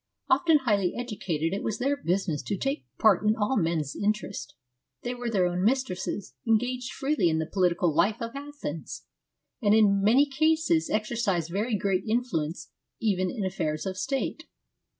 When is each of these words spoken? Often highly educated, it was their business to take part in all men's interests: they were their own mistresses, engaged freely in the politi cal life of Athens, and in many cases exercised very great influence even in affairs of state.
Often 0.31 0.57
highly 0.65 0.95
educated, 0.97 1.53
it 1.53 1.61
was 1.61 1.77
their 1.77 1.95
business 1.95 2.41
to 2.47 2.57
take 2.57 2.87
part 2.97 3.23
in 3.23 3.35
all 3.35 3.55
men's 3.55 3.95
interests: 3.95 4.55
they 5.03 5.13
were 5.13 5.29
their 5.29 5.45
own 5.45 5.63
mistresses, 5.63 6.33
engaged 6.47 6.91
freely 6.91 7.29
in 7.29 7.37
the 7.37 7.45
politi 7.45 7.77
cal 7.79 7.93
life 7.93 8.19
of 8.19 8.35
Athens, 8.35 9.05
and 9.61 9.75
in 9.75 10.01
many 10.01 10.25
cases 10.27 10.89
exercised 10.89 11.51
very 11.51 11.77
great 11.77 12.03
influence 12.03 12.71
even 12.99 13.29
in 13.29 13.45
affairs 13.45 13.85
of 13.85 13.95
state. 13.95 14.45